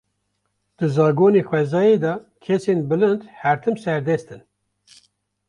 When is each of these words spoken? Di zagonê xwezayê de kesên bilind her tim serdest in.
Di 0.77 0.87
zagonê 0.95 1.41
xwezayê 1.49 1.97
de 2.03 2.13
kesên 2.43 2.79
bilind 2.89 3.21
her 3.39 3.57
tim 3.63 3.75
serdest 3.83 4.27
in. 4.35 4.41